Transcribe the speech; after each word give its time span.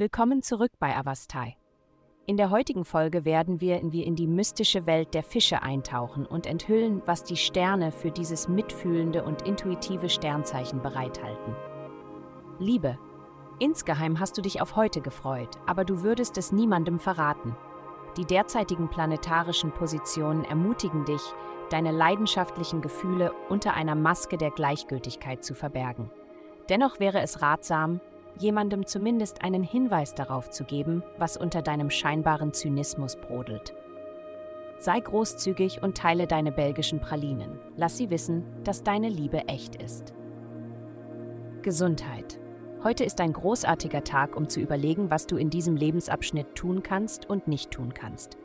Willkommen 0.00 0.40
zurück 0.40 0.72
bei 0.78 0.96
Avastai. 0.96 1.58
In 2.24 2.38
der 2.38 2.48
heutigen 2.48 2.86
Folge 2.86 3.26
werden 3.26 3.60
wir 3.60 3.78
in, 3.80 3.90
die 3.90 4.26
mystische 4.26 4.86
Welt 4.86 5.12
der 5.12 5.22
Fische 5.22 5.60
eintauchen 5.60 6.24
und 6.24 6.46
enthüllen, 6.46 7.02
was 7.04 7.22
die 7.22 7.36
Sterne 7.36 7.92
für 7.92 8.10
dieses 8.10 8.48
mitfühlende 8.48 9.22
und 9.22 9.42
intuitive 9.42 10.08
Sternzeichen 10.08 10.80
bereithalten. 10.80 11.54
Liebe. 12.58 12.98
Insgeheim 13.58 14.18
hast 14.18 14.38
du 14.38 14.40
dich 14.40 14.62
auf 14.62 14.74
heute 14.74 15.02
gefreut, 15.02 15.58
aber 15.66 15.84
du 15.84 16.02
würdest 16.02 16.38
es 16.38 16.50
niemandem 16.50 16.98
verraten. 16.98 17.54
Die 18.16 18.24
derzeitigen 18.24 18.88
planetarischen 18.88 19.70
Positionen 19.70 20.44
ermutigen 20.44 21.04
dich, 21.04 21.34
deine 21.68 21.90
leidenschaftlichen 21.90 22.80
Gefühle 22.80 23.32
unter 23.50 23.74
einer 23.74 23.96
Maske 23.96 24.38
der 24.38 24.50
Gleichgültigkeit 24.50 25.44
zu 25.44 25.54
verbergen. 25.54 26.10
Dennoch 26.70 27.00
wäre 27.00 27.20
es 27.20 27.42
ratsam, 27.42 28.00
jemandem 28.38 28.86
zumindest 28.86 29.42
einen 29.42 29.62
Hinweis 29.62 30.14
darauf 30.14 30.50
zu 30.50 30.64
geben, 30.64 31.02
was 31.18 31.36
unter 31.36 31.62
deinem 31.62 31.90
scheinbaren 31.90 32.52
Zynismus 32.52 33.16
brodelt. 33.16 33.74
Sei 34.78 34.98
großzügig 34.98 35.82
und 35.82 35.96
teile 35.96 36.26
deine 36.26 36.52
belgischen 36.52 37.00
Pralinen. 37.00 37.58
Lass 37.76 37.98
sie 37.98 38.08
wissen, 38.10 38.44
dass 38.64 38.82
deine 38.82 39.08
Liebe 39.08 39.46
echt 39.46 39.76
ist. 39.76 40.14
Gesundheit. 41.62 42.38
Heute 42.82 43.04
ist 43.04 43.20
ein 43.20 43.34
großartiger 43.34 44.04
Tag, 44.04 44.36
um 44.36 44.48
zu 44.48 44.58
überlegen, 44.58 45.10
was 45.10 45.26
du 45.26 45.36
in 45.36 45.50
diesem 45.50 45.76
Lebensabschnitt 45.76 46.54
tun 46.54 46.82
kannst 46.82 47.28
und 47.28 47.46
nicht 47.46 47.70
tun 47.70 47.92
kannst. 47.92 48.38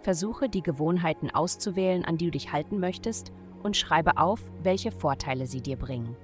Versuche 0.00 0.48
die 0.48 0.62
Gewohnheiten 0.62 1.30
auszuwählen, 1.30 2.04
an 2.04 2.16
die 2.16 2.26
du 2.26 2.30
dich 2.32 2.52
halten 2.52 2.80
möchtest, 2.80 3.32
und 3.62 3.76
schreibe 3.76 4.18
auf, 4.18 4.40
welche 4.62 4.90
Vorteile 4.90 5.46
sie 5.46 5.60
dir 5.60 5.76
bringen. 5.76 6.16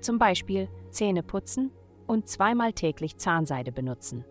Zum 0.00 0.18
Beispiel 0.18 0.68
Zähne 0.90 1.22
putzen 1.22 1.70
und 2.10 2.28
zweimal 2.28 2.72
täglich 2.72 3.18
Zahnseide 3.18 3.70
benutzen. 3.70 4.24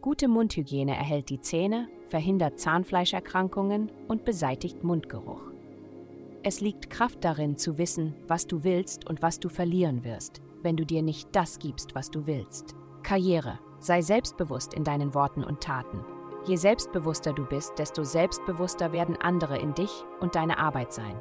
Gute 0.00 0.28
Mundhygiene 0.28 0.96
erhält 0.96 1.30
die 1.30 1.40
Zähne, 1.40 1.88
verhindert 2.06 2.60
Zahnfleischerkrankungen 2.60 3.90
und 4.06 4.24
beseitigt 4.24 4.84
Mundgeruch. 4.84 5.42
Es 6.44 6.60
liegt 6.60 6.90
Kraft 6.90 7.24
darin 7.24 7.56
zu 7.56 7.76
wissen, 7.76 8.14
was 8.28 8.46
du 8.46 8.62
willst 8.62 9.08
und 9.08 9.20
was 9.20 9.40
du 9.40 9.48
verlieren 9.48 10.04
wirst, 10.04 10.42
wenn 10.62 10.76
du 10.76 10.86
dir 10.86 11.02
nicht 11.02 11.28
das 11.32 11.58
gibst, 11.58 11.96
was 11.96 12.10
du 12.10 12.26
willst. 12.26 12.76
Karriere. 13.02 13.58
Sei 13.80 14.00
selbstbewusst 14.00 14.72
in 14.72 14.84
deinen 14.84 15.12
Worten 15.12 15.42
und 15.42 15.60
Taten. 15.60 16.04
Je 16.46 16.56
selbstbewusster 16.56 17.32
du 17.32 17.44
bist, 17.44 17.78
desto 17.78 18.04
selbstbewusster 18.04 18.92
werden 18.92 19.16
andere 19.20 19.58
in 19.58 19.74
dich 19.74 20.04
und 20.20 20.36
deine 20.36 20.58
Arbeit 20.58 20.92
sein. 20.92 21.20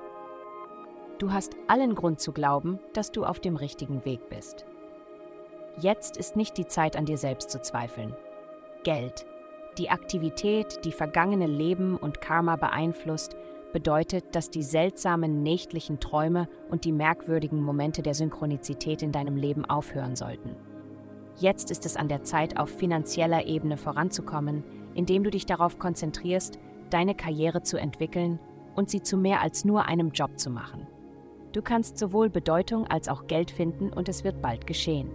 Du 1.17 1.31
hast 1.31 1.55
allen 1.67 1.95
Grund 1.95 2.19
zu 2.19 2.31
glauben, 2.33 2.79
dass 2.93 3.11
du 3.11 3.25
auf 3.25 3.39
dem 3.39 3.55
richtigen 3.55 4.05
Weg 4.05 4.29
bist. 4.29 4.65
Jetzt 5.79 6.17
ist 6.17 6.35
nicht 6.35 6.57
die 6.57 6.67
Zeit, 6.67 6.95
an 6.95 7.05
dir 7.05 7.17
selbst 7.17 7.49
zu 7.49 7.61
zweifeln. 7.61 8.15
Geld, 8.83 9.25
die 9.77 9.89
Aktivität, 9.89 10.85
die 10.85 10.91
vergangene 10.91 11.47
Leben 11.47 11.97
und 11.97 12.21
Karma 12.21 12.57
beeinflusst, 12.57 13.35
bedeutet, 13.73 14.35
dass 14.35 14.51
die 14.51 14.61
seltsamen 14.61 15.41
nächtlichen 15.41 15.99
Träume 15.99 16.47
und 16.69 16.85
die 16.85 16.91
merkwürdigen 16.91 17.61
Momente 17.61 18.03
der 18.03 18.13
Synchronizität 18.13 19.01
in 19.01 19.11
deinem 19.11 19.35
Leben 19.35 19.65
aufhören 19.65 20.15
sollten. 20.15 20.55
Jetzt 21.37 21.71
ist 21.71 21.87
es 21.87 21.97
an 21.97 22.07
der 22.07 22.23
Zeit, 22.23 22.59
auf 22.59 22.69
finanzieller 22.69 23.47
Ebene 23.47 23.77
voranzukommen, 23.77 24.63
indem 24.93 25.23
du 25.23 25.31
dich 25.31 25.47
darauf 25.47 25.79
konzentrierst, 25.79 26.59
deine 26.91 27.15
Karriere 27.15 27.63
zu 27.63 27.77
entwickeln 27.77 28.39
und 28.75 28.91
sie 28.91 29.01
zu 29.01 29.17
mehr 29.17 29.41
als 29.41 29.65
nur 29.65 29.85
einem 29.85 30.11
Job 30.11 30.37
zu 30.37 30.51
machen. 30.51 30.85
Du 31.51 31.63
kannst 31.63 31.97
sowohl 31.97 32.29
Bedeutung 32.29 32.85
als 32.85 33.09
auch 33.09 33.25
Geld 33.25 33.49
finden 33.49 33.91
und 33.91 34.07
es 34.07 34.23
wird 34.23 34.41
bald 34.41 34.67
geschehen. 34.67 35.09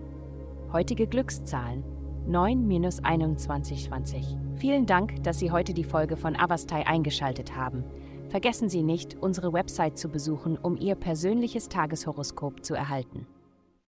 Heutige 0.71 1.07
Glückszahlen 1.07 1.83
9-2120. 2.29 4.37
Vielen 4.57 4.85
Dank, 4.85 5.25
dass 5.25 5.39
Sie 5.39 5.51
heute 5.51 5.73
die 5.73 5.85
Folge 5.85 6.19
von 6.19 6.37
Avastai 6.37 6.87
eingeschaltet 6.87 7.57
haben. 7.57 7.85
Vergessen 8.29 8.69
Sie 8.69 8.83
nicht, 8.83 9.17
unsere 9.19 9.55
Website 9.55 9.97
zu 9.97 10.11
besuchen, 10.11 10.59
um 10.59 10.77
Ihr 10.77 10.95
persönliches 10.95 11.71
Tageshoroskop 11.71 12.63
zu 12.63 12.75
erhalten. 12.75 13.27